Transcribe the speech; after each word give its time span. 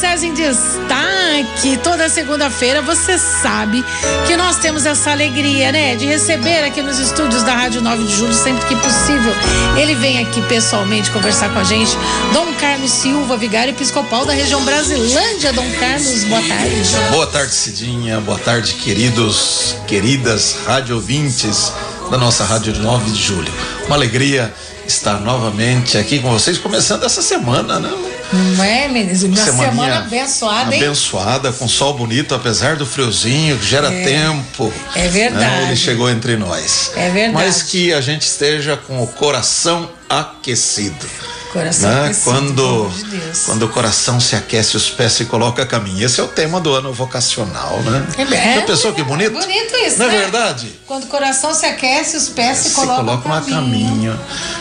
César 0.00 0.26
em 0.26 0.32
Destaque. 0.32 1.76
Toda 1.84 2.08
segunda-feira 2.08 2.80
você 2.80 3.18
sabe 3.18 3.84
que 4.26 4.34
nós 4.34 4.56
temos 4.56 4.86
essa 4.86 5.10
alegria, 5.10 5.70
né? 5.70 5.94
De 5.94 6.06
receber 6.06 6.64
aqui 6.64 6.80
nos 6.80 6.98
estúdios 6.98 7.42
da 7.42 7.54
Rádio 7.54 7.82
9 7.82 8.04
de 8.04 8.16
Julho, 8.16 8.32
sempre 8.32 8.66
que 8.66 8.74
possível. 8.76 9.30
Ele 9.76 9.94
vem 9.96 10.18
aqui 10.18 10.40
pessoalmente 10.48 11.10
conversar 11.10 11.52
com 11.52 11.58
a 11.58 11.64
gente. 11.64 11.90
Dom 12.32 12.50
Carlos 12.54 12.90
Silva, 12.90 13.36
vigário 13.36 13.72
episcopal 13.72 14.24
da 14.24 14.32
região 14.32 14.64
Brasilândia. 14.64 15.52
Dom 15.52 15.70
Carlos, 15.78 16.24
boa 16.24 16.42
tarde. 16.48 16.96
Boa 17.10 17.26
tarde, 17.26 17.54
Cidinha. 17.54 18.20
Boa 18.20 18.38
tarde, 18.38 18.72
queridos, 18.74 19.76
queridas 19.86 20.56
rádio 20.64 20.94
ouvintes 20.94 21.74
da 22.10 22.16
nossa 22.16 22.42
Rádio 22.44 22.74
9 22.74 23.10
de 23.10 23.22
Julho. 23.22 23.52
Uma 23.86 23.96
alegria 23.96 24.50
estar 24.86 25.20
novamente 25.20 25.98
aqui 25.98 26.20
com 26.20 26.30
vocês, 26.30 26.56
começando 26.56 27.04
essa 27.04 27.20
semana, 27.20 27.78
né? 27.78 28.09
Não 28.32 28.64
é, 28.64 28.88
meninas? 28.88 29.22
Uma 29.22 29.36
semana 29.36 29.98
abençoada, 29.98 30.74
hein? 30.74 30.82
Abençoada, 30.82 31.52
com 31.52 31.66
sol 31.66 31.94
bonito, 31.94 32.34
apesar 32.34 32.76
do 32.76 32.86
friozinho, 32.86 33.58
que 33.58 33.66
gera 33.66 33.92
é, 33.92 34.04
tempo. 34.04 34.72
É 34.94 35.08
verdade. 35.08 35.44
Né? 35.44 35.64
Ele 35.66 35.76
chegou 35.76 36.08
entre 36.08 36.36
nós. 36.36 36.92
É 36.94 37.10
verdade. 37.10 37.32
Mas 37.32 37.62
que 37.62 37.92
a 37.92 38.00
gente 38.00 38.22
esteja 38.22 38.76
com 38.76 39.02
o 39.02 39.06
coração 39.06 39.90
aquecido. 40.08 41.06
Coração 41.52 41.90
né? 41.90 42.16
quando, 42.22 42.88
de 42.88 43.20
quando 43.44 43.64
o 43.64 43.68
coração 43.68 44.20
se 44.20 44.36
aquece, 44.36 44.76
os 44.76 44.88
pés 44.88 45.14
se 45.14 45.24
colocam 45.24 45.64
a 45.64 45.66
caminho. 45.66 46.06
Esse 46.06 46.20
é 46.20 46.22
o 46.22 46.28
tema 46.28 46.60
do 46.60 46.72
ano 46.72 46.92
vocacional, 46.92 47.80
né? 47.82 48.06
É, 48.16 48.54
Já 48.54 48.62
pensou 48.62 48.92
que 48.92 49.02
bonito? 49.02 49.36
É 49.36 49.40
bonito 49.40 49.76
isso, 49.78 49.98
Não 49.98 50.06
né? 50.06 50.14
é 50.14 50.18
verdade? 50.20 50.72
Quando 50.86 51.04
o 51.04 51.06
coração 51.08 51.52
se 51.52 51.66
aquece, 51.66 52.16
os 52.16 52.28
pés 52.28 52.58
se, 52.58 52.68
se 52.68 52.74
colocam, 52.76 53.04
colocam 53.04 53.32
a 53.32 53.40
caminho. 53.40 54.18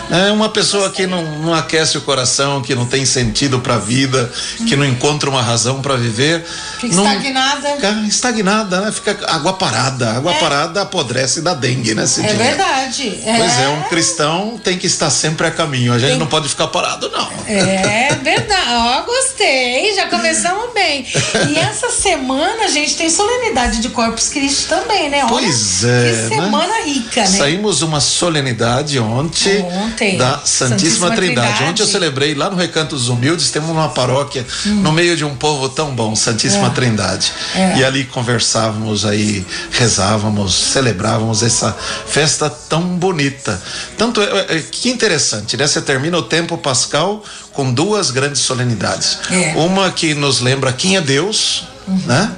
É 0.10 0.32
uma 0.32 0.50
pessoa 0.50 0.90
que 0.90 1.06
não, 1.06 1.24
não 1.40 1.54
aquece 1.54 1.98
o 1.98 2.02
coração, 2.02 2.62
que 2.62 2.74
não 2.74 2.86
tem 2.86 3.06
sentido 3.06 3.60
para 3.60 3.76
a 3.76 3.78
vida, 3.78 4.32
que 4.68 4.76
não 4.76 4.84
encontra 4.86 5.30
uma 5.30 5.42
razão 5.42 5.82
para 5.82 5.96
viver. 5.96 6.44
Fica 6.80 6.96
não, 6.96 7.06
estagnada. 7.06 7.70
Fica 7.76 7.92
estagnada, 8.08 8.82
né? 8.82 8.92
Fica 8.92 9.18
água 9.28 9.54
parada. 9.54 10.12
Água 10.14 10.32
É. 10.34 10.40
parada 10.40 10.82
apodrece 10.82 11.42
da 11.42 11.54
dengue, 11.54 11.94
né, 11.94 12.04
É 12.04 12.08
Cidinha? 12.08 12.34
verdade. 12.34 13.20
Pois 13.24 13.60
é, 13.60 13.68
um 13.68 13.84
cristão 13.84 14.60
tem 14.64 14.78
que 14.78 14.88
estar 14.88 15.10
sempre 15.12 15.46
a 15.48 15.52
caminho. 15.52 15.94
A 15.94 16.00
gente 16.00 16.10
Tem- 16.12 16.20
não 16.20 16.28
pode 16.28 16.50
ficar 16.50 16.68
parado, 16.68 17.10
não. 17.12 17.30
É 17.48 18.16
verdade. 18.24 18.70
Ó, 18.72 19.02
gostei. 19.04 19.94
Já 19.96 20.08
começamos 20.08 20.74
bem. 20.74 21.06
E 21.50 21.56
essa 21.58 21.90
semana, 21.90 22.68
gente, 22.70 22.96
tem 22.96 23.10
solenidade 23.10 23.80
de 23.80 23.90
Corpus 23.90 24.30
Christi 24.30 24.66
também, 24.68 25.10
né? 25.10 25.20
Olha, 25.24 25.30
Pois 25.30 25.84
é, 25.84 25.88
Que 26.30 26.36
né? 26.36 26.44
semana 26.46 26.82
rica, 26.86 27.22
né? 27.22 27.28
Saímos 27.28 27.82
uma 27.82 28.00
solenidade 28.00 29.00
ontem, 29.00 29.62
Ontem. 29.64 29.99
Da 30.18 30.40
Santíssima, 30.44 30.70
Santíssima 30.70 31.12
Trindade. 31.12 31.48
Trindade. 31.48 31.64
Ontem 31.72 31.82
eu 31.84 31.88
celebrei 31.88 32.34
lá 32.34 32.50
no 32.50 32.56
Recanto 32.56 32.96
dos 32.96 33.10
Humildes, 33.10 33.52
temos 33.52 33.70
uma 33.70 33.90
paróquia 33.90 34.46
no 34.66 34.92
meio 34.92 35.16
de 35.16 35.26
um 35.26 35.36
povo 35.36 35.70
tão 35.70 35.96
bom, 35.96 36.16
Santíssima 36.16 36.68
Hum. 36.68 36.72
É. 36.72 36.74
Trindade. 36.74 37.34
É. 37.56 37.78
E 37.78 37.84
ali 37.84 38.06
conversávamos 38.06 39.06
aí, 39.06 39.46
rezávamos, 39.72 40.54
celebrávamos 40.54 41.44
essa 41.44 41.76
festa 42.08 42.50
tão 42.50 42.82
bonita. 42.82 43.62
Tanto 43.98 44.22
é, 44.22 44.58
é, 44.58 44.64
que 44.72 44.90
interessante, 44.90 45.58
né? 45.58 45.68
Você 45.68 45.82
termina 45.82 46.18
o 46.18 46.24
tempo 46.24 46.58
pascal 46.58 47.24
com 47.54 47.72
duas 47.74 48.12
grandes 48.12 48.42
solenidades. 48.42 49.20
É. 49.32 49.54
Uma 49.56 49.92
que 49.92 50.14
nos 50.14 50.40
lembra 50.40 50.72
quem 50.72 50.96
é 50.96 51.02
Deus, 51.02 51.68
né? 52.06 52.32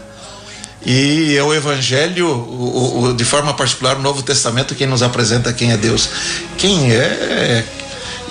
E 0.86 1.36
é 1.38 1.44
o 1.44 1.54
Evangelho, 1.54 2.28
o, 2.28 3.04
o- 3.10 3.14
de 3.14 3.24
forma 3.24 3.54
particular, 3.54 3.98
o 3.98 4.02
Novo 4.02 4.24
Testamento, 4.24 4.74
quem 4.76 4.88
nos 4.88 5.04
apresenta 5.04 5.54
quem 5.54 5.72
é 5.72 5.78
Deus. 5.78 6.10
Quem 6.58 6.92
é. 6.94 7.64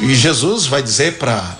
E 0.01 0.15
Jesus 0.15 0.67
vai 0.67 0.83
dizer 0.83 1.19
para 1.19 1.56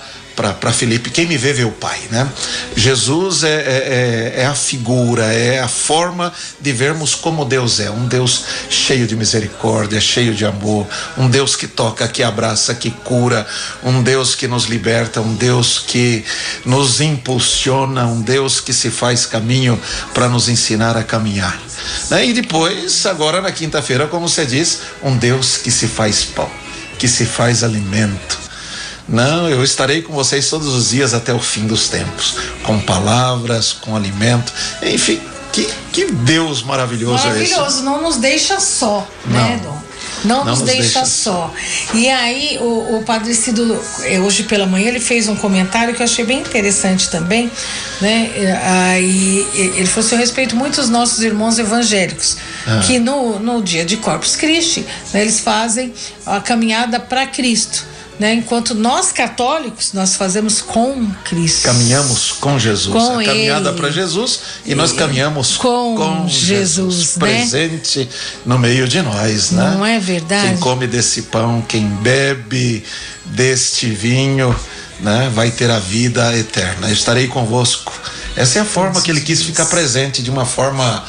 para 0.55 0.72
Felipe, 0.72 1.10
quem 1.10 1.27
me 1.27 1.36
vê, 1.36 1.52
vê 1.52 1.64
o 1.64 1.70
Pai, 1.70 1.98
né? 2.10 2.28
Jesus 2.74 3.44
é, 3.44 3.48
é, 3.48 4.34
é- 4.36 4.41
é 4.42 4.46
a 4.46 4.55
figura, 4.55 5.24
é 5.33 5.60
a 5.60 5.69
forma 5.69 6.33
de 6.61 6.73
vermos 6.73 7.14
como 7.14 7.45
Deus 7.45 7.78
é, 7.78 7.90
um 7.90 8.06
Deus 8.06 8.45
cheio 8.70 9.06
de 9.06 9.14
misericórdia, 9.14 10.01
cheio 10.01 10.34
de 10.34 10.45
amor, 10.46 10.86
um 11.18 11.28
Deus 11.28 11.55
que 11.56 11.67
toca, 11.67 12.08
que 12.08 12.23
abraça, 12.23 12.74
que 12.74 12.90
cura, 12.90 13.46
um 13.83 14.02
Deus 14.02 14.34
que 14.34 14.48
nos 14.48 14.64
liberta, 14.64 15.20
um 15.20 15.34
Deus 15.34 15.78
que 15.78 16.24
nos 16.64 17.01
impulsiona, 17.01 18.07
um 18.07 18.20
Deus 18.22 18.61
que 18.61 18.72
se 18.72 18.90
faz 18.90 19.27
caminho 19.27 19.80
para 20.14 20.28
nos 20.28 20.48
ensinar 20.48 20.96
a 20.96 21.02
caminhar. 21.02 21.61
Né? 22.11 22.27
E 22.27 22.33
depois, 22.33 23.05
agora 23.07 23.40
na 23.40 23.52
quinta-feira, 23.52 24.07
como 24.07 24.28
você 24.28 24.45
diz, 24.46 24.80
um 25.02 25.17
Deus 25.17 25.57
que 25.57 25.70
se 25.70 25.86
faz 25.86 26.24
pão, 26.24 26.51
que 26.98 27.08
se 27.08 27.24
faz 27.24 27.62
alimento. 27.62 28.49
Não, 29.10 29.48
eu 29.48 29.62
estarei 29.64 30.02
com 30.02 30.12
vocês 30.12 30.48
todos 30.48 30.68
os 30.68 30.90
dias 30.90 31.12
até 31.12 31.34
o 31.34 31.40
fim 31.40 31.66
dos 31.66 31.88
tempos, 31.88 32.36
com 32.62 32.78
palavras, 32.80 33.72
com 33.72 33.96
alimento, 33.96 34.52
enfim, 34.82 35.20
que, 35.52 35.68
que 35.92 36.06
Deus 36.12 36.62
maravilhoso, 36.62 37.26
é 37.26 37.42
esse. 37.42 37.52
Maravilhoso, 37.52 37.82
não 37.82 38.00
nos 38.02 38.16
deixa 38.18 38.60
só, 38.60 39.06
Não. 39.26 39.32
né, 39.32 39.60
Dom? 39.62 39.80
Não, 40.22 40.38
Não 40.44 40.44
nos, 40.44 40.58
nos 40.60 40.68
deixa, 40.68 40.82
deixa 40.82 41.04
só. 41.06 41.52
E 41.94 42.08
aí, 42.08 42.58
o, 42.60 42.98
o 42.98 43.02
Padre 43.04 43.34
Cido, 43.34 43.82
eh, 44.04 44.20
hoje 44.20 44.42
pela 44.42 44.66
manhã, 44.66 44.88
ele 44.88 45.00
fez 45.00 45.28
um 45.28 45.34
comentário 45.34 45.94
que 45.94 46.02
eu 46.02 46.04
achei 46.04 46.24
bem 46.27 46.40
interessante 46.40 47.08
também, 47.08 47.50
né? 48.02 48.30
Eh, 48.34 48.60
Aí, 48.62 49.46
eh, 49.54 49.78
ele 49.78 49.86
falou 49.86 50.04
assim: 50.06 50.14
eu 50.16 50.20
respeito 50.20 50.54
muito 50.54 50.78
os 50.78 50.90
nossos 50.90 51.22
irmãos 51.22 51.58
evangélicos, 51.58 52.36
Ah. 52.66 52.80
que 52.86 52.98
no, 52.98 53.38
no 53.40 53.62
dia 53.62 53.82
de 53.84 53.96
Corpus 53.96 54.36
Christi, 54.36 54.84
né, 55.14 55.22
eles 55.22 55.40
fazem 55.40 55.92
a 56.27 56.38
caminhada 56.38 57.00
para 57.00 57.27
Cristo. 57.27 57.86
Né? 58.20 58.35
Enquanto 58.35 58.75
nós 58.75 59.11
católicos, 59.13 59.95
nós 59.95 60.14
fazemos 60.14 60.61
com 60.61 61.11
Cristo. 61.25 61.63
Caminhamos 61.63 62.33
com 62.33 62.58
Jesus, 62.58 62.92
Com 62.92 63.19
a 63.19 63.25
caminhada 63.25 63.73
para 63.73 63.91
Jesus 63.91 64.41
e 64.67 64.75
nós 64.75 64.92
caminhamos 64.92 65.57
Com 65.57 65.97
com, 65.97 66.29
Jesus, 66.29 66.95
Jesus, 66.97 67.17
né? 67.17 67.39
presente 67.39 68.07
no 68.45 68.58
meio 68.58 68.86
de 68.86 69.01
nós, 69.01 69.53
né? 69.53 69.70
Não 69.75 69.86
é 69.86 69.98
verdade? 69.98 70.48
Quem 70.48 70.58
come 70.58 70.86
desse 70.86 71.23
pão, 71.23 71.63
quem 71.67 71.86
bebe 71.86 72.85
deste 73.25 73.86
vinho, 73.89 74.55
né, 75.01 75.31
vai 75.35 75.51
ter 75.51 75.70
a 75.70 75.79
vida 75.79 76.37
eterna. 76.37 76.89
Eu 76.89 76.92
estarei 76.92 77.27
convosco. 77.27 77.91
Essa 78.37 78.58
é 78.58 78.61
a 78.61 78.67
forma 78.67 79.01
que 79.01 79.11
ele 79.11 79.23
quis 79.23 79.42
ficar 79.42 79.64
presente 79.64 80.23
de 80.23 80.31
uma 80.31 80.45
forma, 80.45 81.02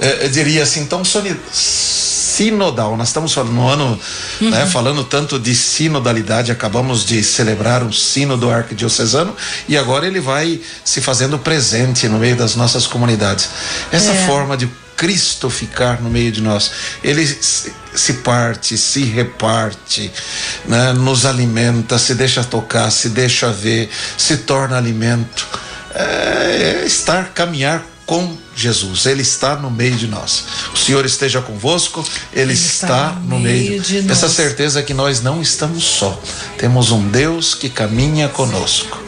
eh, 0.00 0.20
eu 0.22 0.28
diria 0.30 0.62
assim, 0.62 0.86
tão 0.86 1.04
soni- 1.04 1.36
sinodal. 2.36 2.96
Nós 2.96 3.08
estamos 3.08 3.32
falando 3.32 3.52
no 3.52 3.68
ano, 3.68 3.98
né, 4.40 4.66
falando 4.66 5.04
tanto 5.04 5.38
de 5.38 5.54
sinodalidade, 5.54 6.52
acabamos 6.52 7.04
de 7.04 7.22
celebrar 7.22 7.82
o 7.82 7.92
sínodo 7.92 8.50
arquidiocesano 8.50 9.34
e 9.68 9.76
agora 9.76 10.06
ele 10.06 10.20
vai 10.20 10.60
se 10.84 11.00
fazendo 11.00 11.38
presente 11.38 12.08
no 12.08 12.18
meio 12.18 12.36
das 12.36 12.54
nossas 12.54 12.86
comunidades. 12.86 13.48
Essa 13.90 14.12
É. 14.12 14.26
forma 14.26 14.56
de 14.56 14.68
Cristo 14.96 15.50
ficar 15.50 16.00
no 16.00 16.08
meio 16.08 16.32
de 16.32 16.40
nós. 16.40 16.70
Ele 17.04 17.26
se 17.26 18.12
parte, 18.14 18.76
se 18.78 19.04
reparte, 19.04 20.10
né? 20.66 20.92
nos 20.92 21.26
alimenta, 21.26 21.98
se 21.98 22.14
deixa 22.14 22.42
tocar, 22.42 22.90
se 22.90 23.10
deixa 23.10 23.50
ver, 23.50 23.90
se 24.16 24.38
torna 24.38 24.76
alimento. 24.76 25.46
É 25.94 26.82
estar, 26.86 27.30
caminhar 27.34 27.82
com 28.06 28.36
Jesus. 28.54 29.04
Ele 29.04 29.22
está 29.22 29.56
no 29.56 29.70
meio 29.70 29.96
de 29.96 30.06
nós. 30.06 30.44
O 30.72 30.76
Senhor 30.76 31.04
esteja 31.04 31.42
convosco, 31.42 32.04
Ele, 32.32 32.52
está, 32.54 33.10
no 33.24 33.38
meio. 33.38 33.80
de 33.82 33.98
Essa 34.10 34.26
nós. 34.26 34.36
certeza 34.36 34.82
que 34.82 34.94
nós 34.94 35.20
não 35.20 35.42
estamos 35.42 35.84
só. 35.84 36.18
Temos 36.56 36.92
um 36.92 37.08
Deus 37.08 37.54
que 37.54 37.68
caminha 37.68 38.28
conosco. 38.28 39.05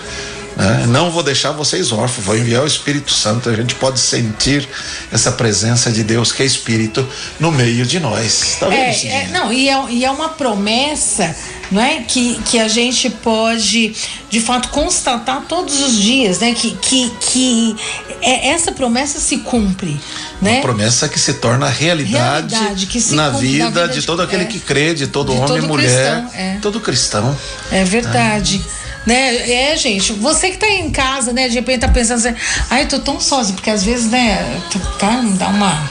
Né? 0.59 0.87
Não 0.89 1.11
vou 1.11 1.23
deixar 1.23 1.53
vocês 1.53 1.93
órfãos, 1.93 2.27
vou 2.27 2.37
enviar 2.37 2.65
o 2.65 2.67
Espírito 2.67 3.13
Santo. 3.13 3.49
A 3.49 3.55
gente 3.55 3.77
pode 3.77 4.01
sentir 4.01 4.69
essa 5.13 5.31
presença 5.31 5.91
de 5.93 6.03
Deus, 6.03 6.33
que 6.33 6.43
é 6.43 6.47
Espírito, 6.47 7.09
no 7.39 7.53
meio 7.53 7.87
de 7.87 8.01
nós. 8.01 8.57
Tá 8.59 8.69
vendo, 8.69 8.81
É, 8.81 9.07
é, 9.07 9.29
não, 9.29 9.53
e 9.53 9.69
é, 9.69 9.85
e 9.91 10.05
é 10.05 10.11
uma 10.11 10.31
promessa, 10.31 11.35
não 11.71 11.81
é? 11.81 12.03
Que, 12.03 12.41
que 12.45 12.59
a 12.59 12.67
gente 12.67 13.09
pode, 13.09 13.95
de 14.29 14.41
fato, 14.41 14.71
constatar 14.71 15.43
todos 15.49 15.79
os 15.81 15.97
dias, 15.97 16.41
né? 16.41 16.53
Que, 16.55 16.73
que, 16.73 17.11
que 17.21 17.77
é, 18.21 18.49
essa 18.49 18.73
promessa 18.73 19.21
se 19.21 19.39
cumpre, 19.39 19.99
né? 20.43 20.55
Uma 20.55 20.63
promessa 20.63 21.09
que 21.09 21.21
se 21.21 21.35
torna 21.35 21.69
realidade, 21.69 22.55
Realidade, 22.55 22.87
na, 23.13 23.31
cumpre 23.31 23.47
vida 23.47 23.65
na 23.65 23.71
vida 23.71 23.89
de 23.89 24.01
de- 24.01 24.07
todo 24.07 24.23
aquele 24.23 24.43
é. 24.43 24.47
que 24.47 24.59
crê, 24.59 24.93
de 24.93 25.07
todo 25.07 25.33
De 25.33 25.39
homem 25.39 25.59
e 25.59 25.67
mulher, 25.67 26.23
cristão, 26.23 26.41
é. 26.41 26.59
todo 26.61 26.81
cristão. 26.81 27.37
É 27.71 27.85
verdade. 27.85 28.61
Né? 29.07 29.71
É, 29.71 29.77
gente, 29.77 30.13
você 30.13 30.51
que 30.51 30.59
tá 30.59 30.69
em 30.69 30.91
casa, 30.91 31.33
né, 31.33 31.49
de 31.49 31.55
repente 31.55 31.81
tá 31.81 31.89
pensando 31.89 32.19
assim, 32.19 32.35
ai, 32.69 32.83
eu 32.83 32.89
tô 32.89 32.99
tão 32.99 33.21
sozinho, 33.21 33.57
porque 33.57 33.71
às 33.71 33.85
vezes, 33.85 34.11
né, 34.11 34.61
tá, 34.99 35.23
dá 35.39 35.49
uma 35.49 35.91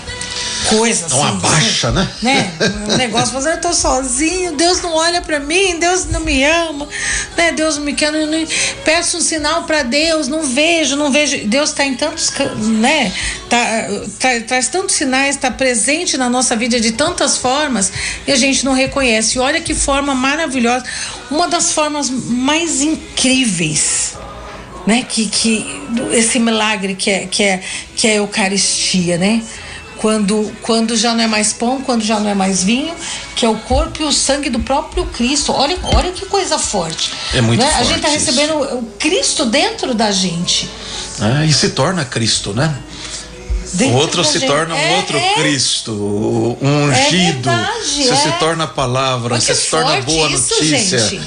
coisa 0.70 1.06
assim. 1.06 1.16
Dá 1.16 1.22
uma 1.22 1.32
baixa, 1.40 1.92
né? 1.92 2.10
né? 2.22 2.54
Um 2.90 2.98
negócio, 2.98 3.34
você 3.34 3.52
eu 3.52 3.62
tô 3.62 3.74
sozinho, 3.74 4.56
Deus 4.56 4.82
não 4.82 4.94
olha 4.94 5.22
pra 5.22 5.40
mim, 5.40 5.80
Deus 5.80 6.06
não 6.06 6.20
me 6.22 6.44
ama, 6.44 6.88
né? 7.36 7.52
Deus 7.52 7.78
não 7.78 7.84
me 7.84 7.94
quer, 7.94 8.12
não, 8.12 8.26
não- 8.26 8.48
peço 8.84 9.18
um 9.18 9.22
sinal 9.22 9.64
pra 9.64 9.84
Deus, 9.84 10.28
não 10.28 10.44
vejo, 10.44 10.96
não 10.96 11.12
vejo. 11.12 11.46
Deus 11.48 11.72
tá 11.72 11.86
em 11.86 11.96
tantos, 11.96 12.32
né? 12.60 13.12
Tá, 13.50 13.66
tá- 14.20 14.40
traz 14.48 14.68
tantos 14.68 14.96
sinais, 14.96 15.36
tá 15.38 15.50
presente 15.52 16.18
na 16.18 16.30
nossa 16.30 16.56
vida 16.56 16.80
de 16.80 16.92
tantas 16.92 17.38
formas 17.38 17.92
e 18.28 18.32
a 18.32 18.36
gente 18.36 18.66
não 18.66 18.74
reconhece. 18.74 19.38
E 19.38 19.40
olha 19.40 19.62
que 19.62 19.74
forma 19.74 20.14
maravilhosa, 20.14 20.86
uma 21.32 21.48
das 21.48 21.72
formas 21.72 22.10
mais 22.10 22.82
incríveis 22.82 24.16
né? 24.88 25.06
Que, 25.08 25.28
que 25.28 25.66
esse 26.14 26.40
milagre 26.40 26.96
que 26.96 27.12
é, 27.12 27.28
que 27.28 27.44
é, 27.44 27.62
que 27.96 28.08
é 28.08 28.12
a 28.12 28.16
Eucaristia, 28.16 29.18
né? 29.18 29.44
Quando, 30.00 30.52
quando 30.62 30.96
já 30.96 31.14
não 31.14 31.24
é 31.24 31.28
mais 31.28 31.54
pão, 31.54 31.82
quando 31.82 32.04
já 32.04 32.20
não 32.20 32.30
é 32.30 32.34
mais 32.34 32.64
vinho, 32.64 32.94
que 33.36 33.46
é 33.46 33.50
o 33.50 33.56
corpo 33.56 34.02
e 34.02 34.06
o 34.06 34.12
sangue 34.12 34.50
do 34.50 34.60
próprio 34.60 35.06
Cristo. 35.08 35.52
Olha, 35.52 35.78
olha 35.84 36.12
que 36.12 36.26
coisa 36.26 36.58
forte. 36.58 37.12
É 37.34 37.42
muito 37.42 37.60
né? 37.60 37.68
forte. 37.68 37.82
A 37.82 37.84
gente 37.86 37.96
está 37.98 38.10
recebendo 38.10 38.54
o 38.78 38.84
Cristo 39.00 39.46
dentro 39.46 39.94
da 39.94 40.12
gente. 40.12 40.70
Ah, 41.20 41.46
e 41.46 41.52
se 41.52 41.70
torna 41.70 42.06
Cristo, 42.06 42.54
né? 42.54 42.76
Dentro 43.74 43.96
o 43.96 43.98
outro 44.00 44.24
se 44.24 44.40
gente. 44.40 44.48
torna 44.48 44.74
um 44.74 44.78
É, 44.78 44.96
outro 44.98 45.18
é. 45.18 45.34
Cristo, 45.36 46.58
um 46.62 46.84
ungido. 46.86 47.50
verdade, 47.50 48.04
você 48.06 48.14
é. 48.14 48.16
se 48.16 48.32
torna 48.40 48.64
a 48.64 48.68
palavra, 48.68 49.34
Olha 49.34 49.42
você 49.42 49.54
se 49.56 49.70
torna 49.70 50.02
boa 50.02 50.30
isso, 50.30 50.54
notícia. 50.56 51.00
gente. 51.00 51.22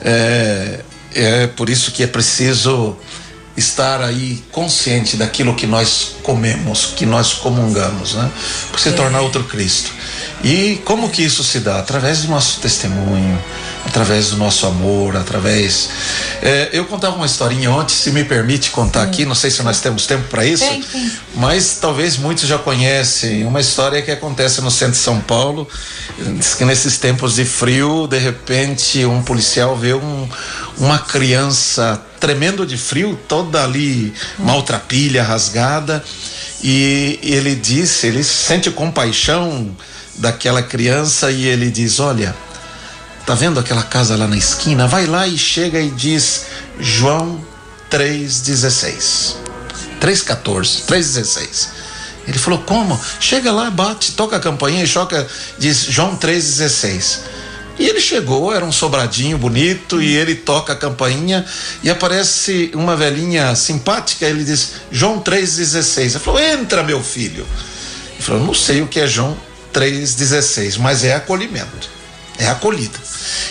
É, 0.00 0.80
é 1.14 1.46
por 1.46 1.70
isso 1.70 1.92
que 1.92 2.02
é 2.02 2.06
preciso 2.06 2.96
estar 3.56 4.02
aí 4.02 4.42
consciente 4.50 5.16
daquilo 5.16 5.54
que 5.54 5.66
nós 5.66 6.16
comemos, 6.22 6.86
que 6.96 7.06
nós 7.06 7.34
comungamos, 7.34 8.14
né? 8.14 8.30
Para 8.70 8.80
se 8.80 8.88
É. 8.88 8.92
tornar 8.92 9.20
outro 9.20 9.44
Cristo. 9.44 9.90
E 10.42 10.80
como 10.84 11.08
que 11.08 11.22
isso 11.22 11.42
se 11.42 11.60
dá? 11.60 11.78
Através 11.78 12.22
do 12.22 12.28
nosso 12.28 12.60
testemunho, 12.60 13.42
através 13.86 14.30
do 14.30 14.36
nosso 14.36 14.66
amor, 14.66 15.16
através. 15.16 15.88
É, 16.42 16.68
eu 16.72 16.84
contava 16.84 17.16
uma 17.16 17.24
historinha 17.24 17.70
ontem, 17.70 17.94
se 17.94 18.10
me 18.10 18.24
permite 18.24 18.70
contar 18.70 19.02
aqui, 19.04 19.24
não 19.24 19.34
sei 19.34 19.50
se 19.50 19.62
nós 19.62 19.80
temos 19.80 20.06
tempo 20.06 20.24
para 20.28 20.44
isso, 20.44 20.64
Tem, 20.64 20.82
tem. 20.82 21.12
mas 21.36 21.78
talvez 21.80 22.18
muitos 22.18 22.46
já 22.46 22.58
conhecem 22.58 23.44
uma 23.46 23.60
história 23.60 24.02
que 24.02 24.10
acontece 24.10 24.60
no 24.60 24.70
centro 24.70 24.92
de 24.94 24.98
São 24.98 25.20
Paulo. 25.20 25.66
Diz 26.38 26.54
que 26.54 26.64
nesses 26.64 26.98
tempos 26.98 27.36
de 27.36 27.44
frio, 27.46 28.06
de 28.06 28.18
repente, 28.18 29.04
um 29.06 29.22
policial 29.22 29.74
vê 29.76 29.94
um, 29.94 30.28
uma 30.78 30.98
criança 30.98 32.00
tremendo 32.18 32.66
de 32.66 32.76
frio, 32.76 33.18
toda 33.28 33.62
ali 33.62 34.12
maltrapilha, 34.38 35.22
rasgada, 35.22 36.02
e 36.62 37.18
ele 37.22 37.54
disse, 37.54 38.06
ele 38.06 38.24
sente 38.24 38.70
compaixão 38.70 39.76
daquela 40.16 40.62
criança 40.62 41.30
e 41.30 41.46
ele 41.46 41.70
diz: 41.70 42.00
Olha, 42.00 42.34
tá 43.26 43.34
vendo 43.34 43.60
aquela 43.60 43.82
casa 43.82 44.16
lá 44.16 44.26
na 44.26 44.36
esquina? 44.36 44.86
Vai 44.86 45.06
lá 45.06 45.26
e 45.26 45.36
chega 45.36 45.80
e 45.80 45.90
diz 45.90 46.46
João 46.80 47.40
3,16. 47.90 49.34
3,14, 50.00 50.84
3,16. 50.86 51.68
Ele 52.26 52.38
falou: 52.38 52.60
Como? 52.60 52.98
Chega 53.20 53.52
lá, 53.52 53.70
bate, 53.70 54.12
toca 54.12 54.36
a 54.36 54.40
campainha 54.40 54.84
e 54.84 54.86
choca, 54.86 55.26
diz 55.58 55.84
João 55.84 56.16
3,16. 56.16 57.18
E 57.78 57.88
ele 57.88 58.00
chegou, 58.00 58.54
era 58.54 58.64
um 58.64 58.70
sobradinho 58.70 59.36
bonito, 59.36 60.00
e 60.00 60.14
ele 60.14 60.34
toca 60.34 60.72
a 60.72 60.76
campainha 60.76 61.44
e 61.82 61.90
aparece 61.90 62.70
uma 62.74 62.94
velhinha 62.94 63.54
simpática. 63.56 64.26
Ele 64.26 64.44
diz: 64.44 64.74
João 64.92 65.20
3,16. 65.20 66.00
Ele 66.00 66.18
falou: 66.18 66.40
Entra, 66.40 66.82
meu 66.82 67.02
filho. 67.02 67.46
Ele 68.12 68.22
falou: 68.22 68.44
Não 68.44 68.54
sei 68.54 68.80
o 68.80 68.86
que 68.86 69.00
é 69.00 69.06
João 69.06 69.36
3,16, 69.72 70.78
mas 70.78 71.02
é 71.02 71.14
acolhimento, 71.14 71.90
é 72.38 72.46
acolhida. 72.46 72.98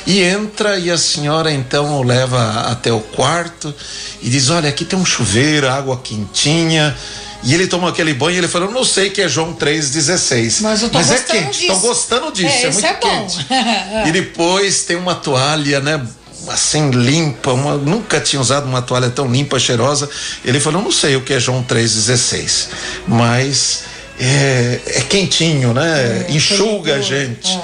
E 0.07 0.21
entra 0.21 0.79
e 0.79 0.89
a 0.89 0.97
senhora 0.97 1.51
então 1.51 1.99
o 1.99 2.03
leva 2.03 2.61
até 2.71 2.93
o 2.93 3.01
quarto 3.01 3.75
e 4.21 4.29
diz: 4.29 4.49
Olha, 4.49 4.69
aqui 4.69 4.85
tem 4.85 4.97
um 4.97 5.05
chuveiro, 5.05 5.69
água 5.69 5.99
quentinha. 6.01 6.95
E 7.45 7.53
ele 7.53 7.67
toma 7.67 7.89
aquele 7.89 8.13
banho 8.13 8.35
e 8.35 8.37
ele 8.37 8.47
falou: 8.47 8.71
Não 8.71 8.83
sei 8.83 9.09
que 9.09 9.21
é 9.21 9.27
João 9.27 9.53
3,16. 9.53 10.61
Mas 10.61 10.81
eu 10.81 10.89
tô 10.89 10.99
é 10.99 11.03
gostando 11.03 11.25
quente, 11.41 11.67
tô 11.67 11.75
gostando 11.77 12.31
disso, 12.31 12.47
É, 12.55 12.63
é, 12.63 12.71
muito 12.71 12.85
é 12.85 12.93
quente. 12.93 13.47
e 14.07 14.11
depois 14.11 14.83
tem 14.83 14.95
uma 14.95 15.15
toalha, 15.15 15.79
né? 15.79 16.01
Assim, 16.47 16.89
limpa, 16.91 17.51
uma- 17.53 17.77
nunca 17.77 18.19
tinha 18.19 18.41
usado 18.41 18.65
uma 18.65 18.81
toalha 18.81 19.09
tão 19.09 19.31
limpa, 19.31 19.59
cheirosa. 19.59 20.09
Ele 20.43 20.59
falou: 20.59 20.81
Não 20.81 20.91
sei 20.91 21.15
o 21.15 21.21
que 21.21 21.33
é 21.33 21.39
João 21.39 21.63
3,16, 21.63 22.67
mas 23.07 23.83
é, 24.19 24.79
é 24.85 25.01
quentinho, 25.01 25.73
né? 25.73 26.25
Enxuga 26.29 26.95
a 26.95 27.01
gente 27.01 27.49
é. 27.51 27.61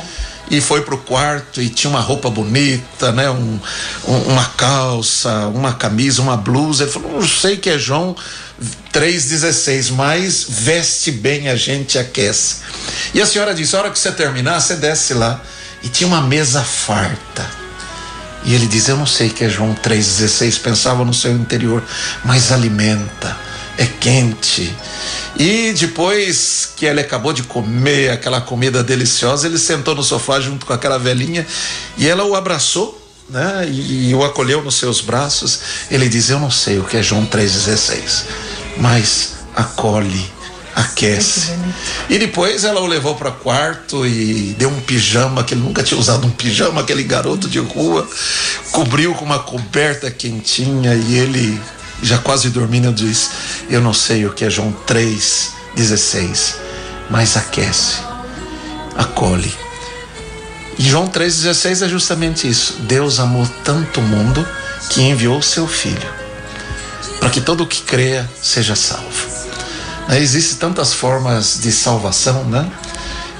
e 0.51 0.61
foi 0.61 0.81
pro 0.81 0.97
quarto 0.97 1.61
e 1.61 1.69
tinha 1.69 1.89
uma 1.89 2.01
roupa 2.01 2.29
bonita, 2.29 3.11
né? 3.11 3.29
Um, 3.29 3.59
um- 4.07 4.21
uma 4.31 4.45
calça, 4.45 5.47
uma 5.53 5.73
camisa, 5.73 6.21
uma 6.21 6.35
blusa. 6.37 6.83
Ele 6.83 6.91
falou: 6.91 7.11
não 7.13 7.27
sei 7.27 7.57
que 7.57 7.69
é 7.69 7.77
João 7.77 8.15
3,16, 8.93 9.91
mas 9.91 10.45
veste 10.47 11.11
bem 11.11 11.49
a 11.49 11.55
gente 11.55 11.97
aquece. 11.97 12.57
E 13.13 13.21
a 13.21 13.25
senhora 13.25 13.53
disse: 13.53 13.75
a 13.75 13.79
hora 13.79 13.89
que 13.89 13.99
você 13.99 14.11
terminar, 14.11 14.59
você 14.59 14.75
desce 14.75 15.13
lá. 15.13 15.41
E 15.81 15.87
tinha 15.87 16.07
uma 16.07 16.21
mesa 16.21 16.61
farta. 16.61 17.49
E 18.43 18.53
ele 18.53 18.67
diz: 18.67 18.87
Eu 18.87 18.97
não 18.97 19.05
sei 19.05 19.29
que 19.29 19.43
é 19.43 19.49
João 19.49 19.73
3,16, 19.75 20.61
pensava 20.61 21.05
no 21.05 21.13
seu 21.13 21.31
interior, 21.31 21.83
mas 22.23 22.51
alimenta, 22.51 23.37
é 23.77 23.85
quente. 23.85 24.75
E 25.37 25.73
depois 25.73 26.69
que 26.75 26.85
ele 26.85 26.99
acabou 26.99 27.31
de 27.31 27.43
comer 27.43 28.11
aquela 28.11 28.41
comida 28.41 28.83
deliciosa, 28.83 29.47
ele 29.47 29.57
sentou 29.57 29.95
no 29.95 30.03
sofá 30.03 30.39
junto 30.39 30.65
com 30.65 30.73
aquela 30.73 30.97
velhinha 30.97 31.45
e 31.97 32.07
ela 32.07 32.23
o 32.23 32.35
abraçou. 32.35 32.97
Né? 33.29 33.69
E, 33.69 34.09
e 34.09 34.15
o 34.15 34.23
acolheu 34.23 34.63
nos 34.63 34.75
seus 34.75 35.01
braços. 35.01 35.59
Ele 35.91 36.09
diz: 36.09 36.29
Eu 36.29 36.39
não 36.39 36.49
sei 36.49 36.79
o 36.79 36.83
que 36.83 36.97
é 36.97 37.03
João 37.03 37.25
3,16, 37.25 38.23
mas 38.79 39.33
acolhe, 39.55 40.31
aquece. 40.73 41.51
E 42.09 42.17
depois 42.17 42.63
ela 42.63 42.79
o 42.79 42.87
levou 42.87 43.15
para 43.15 43.29
quarto 43.29 44.05
e 44.07 44.55
deu 44.57 44.69
um 44.69 44.79
pijama, 44.81 45.43
que 45.43 45.53
ele 45.53 45.61
nunca 45.61 45.83
tinha 45.83 45.99
usado 45.99 46.25
um 46.25 46.31
pijama, 46.31 46.81
aquele 46.81 47.03
garoto 47.03 47.47
de 47.49 47.59
rua, 47.59 48.07
cobriu 48.71 49.13
com 49.13 49.25
uma 49.25 49.39
coberta 49.39 50.09
quentinha 50.09 50.95
e 50.95 51.17
ele, 51.17 51.61
já 52.01 52.17
quase 52.17 52.49
dormindo, 52.49 52.91
diz: 52.93 53.29
Eu 53.69 53.81
não 53.81 53.93
sei 53.93 54.25
o 54.25 54.33
que 54.33 54.45
é 54.45 54.49
João 54.49 54.73
3,16, 54.87 56.55
mas 57.09 57.35
aquece, 57.35 57.97
acolhe. 58.95 59.53
E 60.77 60.83
João 60.83 61.09
3,16 61.09 61.85
é 61.85 61.89
justamente 61.89 62.49
isso. 62.49 62.77
Deus 62.83 63.19
amou 63.19 63.45
tanto 63.65 63.99
o 63.99 64.03
mundo 64.03 64.47
que 64.89 65.01
enviou 65.01 65.41
seu 65.41 65.67
filho 65.67 66.19
para 67.19 67.29
que 67.29 67.41
todo 67.41 67.63
o 67.63 67.67
que 67.67 67.81
creia 67.81 68.29
seja 68.41 68.75
salvo. 68.75 69.27
Né, 70.07 70.19
Existem 70.19 70.57
tantas 70.57 70.93
formas 70.93 71.59
de 71.61 71.71
salvação, 71.71 72.43
né? 72.45 72.69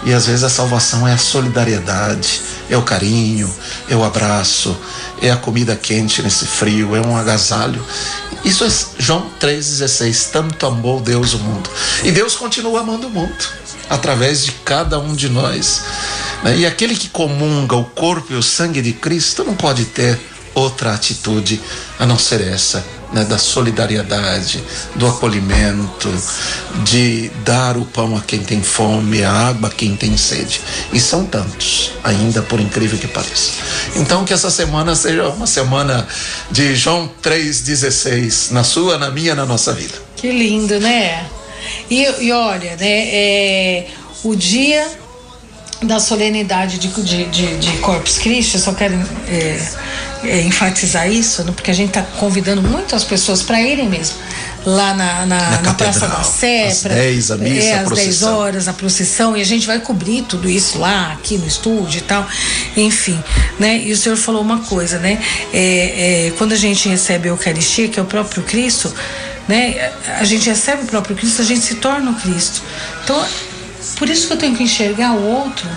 E 0.04 0.14
às 0.14 0.28
vezes 0.28 0.44
a 0.44 0.50
salvação 0.50 1.06
é 1.08 1.14
a 1.14 1.18
solidariedade, 1.18 2.42
é 2.70 2.78
o 2.78 2.82
carinho, 2.82 3.54
é 3.90 3.96
o 3.96 4.04
abraço, 4.04 4.78
é 5.22 5.30
a 5.30 5.36
comida 5.36 5.76
quente 5.76 6.22
nesse 6.22 6.46
frio, 6.46 6.96
é 6.96 7.01
um 7.01 7.18
agasalho. 7.18 7.84
Isso 8.46 8.63
é 8.63 8.70
João 8.98 9.30
3,16. 9.42 10.30
Tanto 10.32 10.66
amou 10.66 11.01
Deus 11.01 11.34
o 11.34 11.39
mundo. 11.39 11.70
E 12.04 12.12
Deus 12.12 12.36
continua 12.36 12.80
amando 12.80 13.08
o 13.08 13.10
mundo 13.10 13.46
através 13.89 14.46
de 14.46 14.51
cada 14.63 15.00
um 15.00 15.13
de 15.13 15.28
nós. 15.28 15.82
né? 16.44 16.58
E 16.58 16.66
aquele 16.66 16.96
que 16.96 17.10
comunga 17.10 17.75
o 17.75 17.84
corpo 17.84 18.32
e 18.32 18.36
o 18.36 18.44
sangue 18.44 18.82
de 18.82 18.94
Cristo 18.94 19.44
não 19.44 19.56
pode 19.56 19.86
ter 19.86 20.20
outra 20.54 20.94
atitude 20.94 21.62
a 21.98 22.06
não 22.06 22.18
ser 22.18 22.42
essa, 22.42 22.86
né, 23.12 23.24
da 23.24 23.38
solidariedade, 23.38 24.63
do 24.96 25.08
acolhimento, 25.08 26.13
de 26.84 27.30
dar 27.44 27.78
o 27.78 27.86
pão 27.86 28.16
a 28.16 28.22
quem 28.22 28.39
tem 28.39 28.62
fome, 28.62 29.24
a 29.24 29.32
água 29.32 29.70
a 29.70 29.72
quem 29.72 29.96
tem 29.96 30.16
sede. 30.18 30.62
E 30.94 31.00
são 31.00 31.25
tantos, 31.25 31.92
ainda 32.04 32.42
por 32.42 32.60
incrível 32.60 32.98
que 32.98 33.08
pareça. 33.08 33.51
Então 33.96 34.25
que 34.25 34.34
essa 34.34 34.51
semana 34.51 34.96
seja 34.96 35.28
uma 35.30 35.48
semana 35.48 36.08
de 36.51 36.75
João 36.75 37.10
3,16, 37.22 38.51
na 38.51 38.63
sua, 38.63 38.98
na 38.98 39.10
minha, 39.10 39.36
na 39.36 39.46
nossa 39.46 39.74
vida. 39.74 39.96
Que 40.16 40.32
lindo, 40.32 40.80
né? 40.80 41.25
E, 41.89 42.04
e 42.25 42.32
olha, 42.32 42.75
né? 42.75 43.08
É, 43.12 43.88
o 44.24 44.36
dia 44.36 44.88
da 45.82 46.00
solenidade 46.00 46.78
de, 46.78 46.88
de, 46.89 47.25
de, 47.25 47.58
de 47.58 47.78
Corpus 47.78 48.18
Christi, 48.18 48.56
eu 48.56 48.62
só 48.62 48.74
quero 48.74 48.96
é, 49.28 49.58
é, 50.24 50.42
enfatizar 50.42 51.10
isso, 51.10 51.44
né, 51.44 51.52
porque 51.54 51.72
a 51.72 51.74
gente 51.74 51.90
está 51.90 52.02
convidando 52.02 52.62
muitas 52.62 53.04
pessoas 53.04 53.42
para 53.42 53.62
irem 53.62 53.88
mesmo 53.90 54.16
lá 54.66 54.94
na, 54.94 55.26
na, 55.26 55.50
Na 55.52 55.62
na 55.62 55.74
Praça 55.74 56.08
da 56.08 56.22
Sé, 56.22 56.68
às 56.68 56.80
pra- 56.82 56.94
10 56.94 57.32
a 57.32 57.38
missa, 57.38 57.68
é, 57.68 57.74
a 57.76 57.82
às 57.82 57.88
10 57.90 58.04
procissão. 58.04 58.38
horas 58.38 58.68
a 58.68 58.74
procissão 58.74 59.38
e 59.38 59.42
a 59.42 59.46
gente 59.46 59.66
vai 59.66 59.80
cobrir 59.80 60.24
tudo 60.24 60.50
isso 60.50 60.78
lá, 60.80 61.14
aqui 61.14 61.38
no 61.38 61.48
estúdio 61.48 62.00
e 62.00 62.02
tal, 62.02 62.28
enfim, 62.76 63.18
né? 63.58 63.78
E 63.86 63.92
o 63.94 63.98
senhor 63.98 64.18
falou 64.18 64.42
uma 64.42 64.60
coisa, 64.60 65.00
né? 65.00 65.18
É, 65.54 66.28
é, 66.28 66.34
quando 66.38 66.52
a 66.52 66.58
gente 66.58 66.90
recebe 66.90 67.30
a 67.30 67.32
Eucaristia, 67.32 67.88
que 67.88 67.98
é 68.00 68.04
o 68.04 68.06
próprio 68.06 68.44
Cristo, 68.44 68.94
né? 69.48 69.92
A 70.20 70.26
gente 70.26 70.50
recebe 70.50 70.84
o 70.84 70.86
próprio 70.88 71.16
Cristo, 71.16 71.42
a 71.42 71.46
gente 71.46 71.62
se 71.62 71.76
torna 71.76 72.12
o 72.12 72.16
Cristo. 72.16 72.62
Então, 73.04 73.26
por 73.98 74.10
isso 74.10 74.28
que 74.28 74.34
eu 74.34 74.38
tenho 74.38 74.56
que 74.58 74.64
enxergar 74.64 75.14
o 75.14 75.24
outro, 75.26 75.68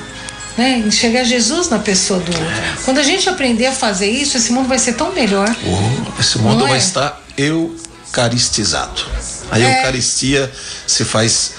né? 0.56 0.78
Enxergar 0.86 1.24
Jesus 1.24 1.68
na 1.68 1.78
pessoa 1.78 2.20
do 2.20 2.32
outro. 2.32 2.46
Quando 2.84 2.98
a 2.98 3.02
gente 3.02 3.28
aprender 3.28 3.66
a 3.66 3.72
fazer 3.72 4.10
isso, 4.10 4.36
esse 4.36 4.52
mundo 4.52 4.68
vai 4.68 4.78
ser 4.78 4.94
tão 4.94 5.12
melhor. 5.12 5.54
Oh, 5.64 6.20
esse 6.20 6.38
mundo 6.38 6.60
Não 6.60 6.66
vai 6.68 6.76
é? 6.76 6.78
estar 6.78 7.20
eucaristizado. 7.36 9.02
A 9.50 9.58
É. 9.58 9.78
Eucaristia 9.78 10.50
se 10.86 11.04
faz 11.04 11.52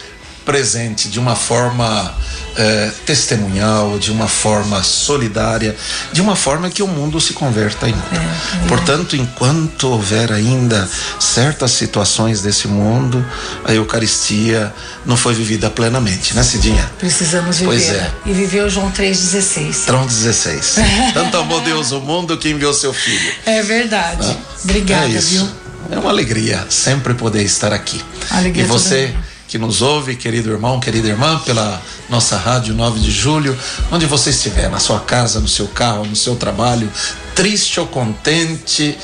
presente 0.45 1.07
de 1.09 1.19
uma 1.19 1.35
forma 1.35 2.13
é, 2.55 2.91
testemunhal, 3.05 3.97
de 3.97 4.11
uma 4.11 4.27
forma 4.27 4.83
solidária, 4.83 5.75
de 6.11 6.21
uma 6.21 6.35
forma 6.35 6.69
que 6.69 6.83
o 6.83 6.87
mundo 6.87 7.19
se 7.19 7.33
converta 7.33 7.89
em. 7.89 7.93
É, 7.93 8.65
é. 8.65 8.67
Portanto, 8.67 9.15
enquanto 9.15 9.89
houver 9.89 10.31
ainda 10.31 10.87
certas 11.19 11.71
situações 11.71 12.41
desse 12.41 12.67
mundo, 12.67 13.25
a 13.65 13.73
Eucaristia 13.73 14.73
não 15.05 15.17
foi 15.17 15.33
vivida 15.33 15.69
plenamente, 15.69 16.35
né, 16.35 16.43
Cidinha? 16.43 16.91
Precisamos 16.97 17.57
viver. 17.57 17.71
Pois 17.71 17.89
é. 17.89 18.11
E 18.25 18.33
viveu 18.33 18.69
João 18.69 18.91
3,16. 18.91 19.87
João 19.87 20.05
16. 20.05 20.75
Tanto 21.13 21.37
amou 21.37 21.61
Deus 21.61 21.91
o 21.91 21.99
mundo 21.99 22.37
que 22.37 22.49
enviou 22.49 22.73
seu 22.73 22.93
filho. 22.93 23.33
É 23.45 23.61
verdade. 23.61 24.27
Ah, 24.29 24.53
Obrigada, 24.63 25.05
é 25.05 25.19
viu? 25.19 25.47
É 25.91 25.99
uma 25.99 26.09
alegria 26.09 26.65
sempre 26.69 27.13
poder 27.13 27.43
estar 27.43 27.73
aqui. 27.73 28.01
Alegria 28.31 28.63
e 28.63 28.67
você 28.67 29.13
que 29.53 29.57
nos 29.59 29.83
ouve, 29.83 30.15
querido 30.15 30.49
irmão, 30.49 30.79
querida 30.79 31.09
irmã, 31.09 31.37
pela 31.45 31.79
nossa 32.09 32.35
rádio 32.35 32.73
9 32.73 32.99
de 32.99 33.11
julho, 33.11 33.55
onde 33.91 34.03
você 34.07 34.31
estiver, 34.31 34.67
na 34.67 34.79
sua 34.79 34.99
casa, 35.01 35.39
no 35.39 35.47
seu 35.47 35.67
carro, 35.67 36.07
no 36.07 36.15
seu 36.15 36.35
trabalho, 36.35 36.91
triste 37.35 37.79
ou 37.79 37.85
contente, 37.85 38.97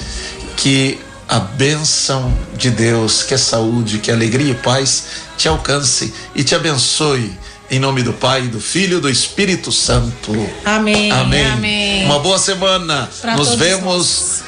que 0.57 0.99
a 1.27 1.37
bênção 1.37 2.33
de 2.57 2.71
Deus, 2.71 3.21
que 3.21 3.35
a 3.35 3.37
saúde, 3.37 3.99
que 3.99 4.09
a 4.09 4.15
alegria 4.15 4.53
e 4.53 4.55
paz 4.55 5.03
te 5.37 5.47
alcance 5.47 6.11
e 6.33 6.43
te 6.43 6.55
abençoe. 6.55 7.31
Em 7.69 7.77
nome 7.77 8.01
do 8.01 8.13
Pai, 8.13 8.47
do 8.47 8.59
Filho 8.59 8.97
e 8.97 9.01
do 9.01 9.07
Espírito 9.07 9.71
Santo. 9.71 10.33
Amém. 10.65 11.11
Amém. 11.11 11.45
Amém. 11.45 12.05
Uma 12.05 12.17
boa 12.17 12.39
semana. 12.39 13.07
Pra 13.21 13.35
Nos 13.35 13.53
vemos 13.53 14.41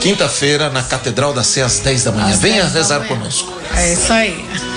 quinta-feira 0.00 0.68
na 0.68 0.82
Catedral 0.82 1.32
da 1.32 1.42
Sé 1.42 1.62
às 1.62 1.78
10 1.78 2.04
da 2.04 2.12
manhã. 2.12 2.34
Às 2.34 2.40
Venha 2.40 2.68
rezar 2.68 3.08
conosco. 3.08 3.50
É 3.74 3.94
isso 3.94 4.12
aí. 4.12 4.75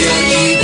Obrigada, 0.00 0.54
Dom. 0.54 0.59